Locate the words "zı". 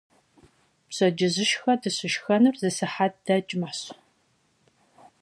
2.61-2.69